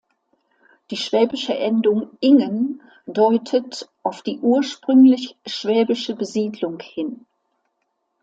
[0.89, 7.27] Die schwäbische Endung „-ingen“ deutet auf die ursprünglich schwäbische Besiedlung hin.